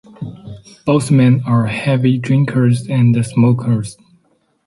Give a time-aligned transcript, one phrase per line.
[0.83, 3.99] Both men are heavy drinkers and smokers.